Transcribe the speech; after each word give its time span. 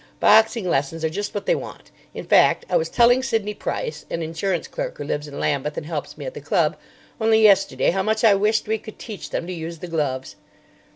Boxing 0.19 0.67
lessons 0.67 1.05
are 1.05 1.11
just 1.11 1.35
what 1.35 1.45
they 1.45 1.53
want. 1.53 1.91
In 2.15 2.25
fact, 2.25 2.65
I 2.71 2.75
was 2.75 2.89
telling 2.89 3.21
Sidney 3.21 3.53
Price, 3.53 4.07
an 4.09 4.23
insurance 4.23 4.67
clerk 4.67 4.97
who 4.97 5.03
lives 5.03 5.27
in 5.27 5.39
Lambeth 5.39 5.77
and 5.77 5.85
helps 5.85 6.17
me 6.17 6.25
at 6.25 6.33
the 6.33 6.41
club, 6.41 6.75
only 7.19 7.39
yesterday 7.43 7.91
how 7.91 8.01
much 8.01 8.23
I 8.23 8.33
wished 8.33 8.67
we 8.67 8.79
could 8.79 8.97
teach 8.97 9.29
them 9.29 9.45
to 9.45 9.53
use 9.53 9.77
the 9.77 9.85
gloves." 9.87 10.37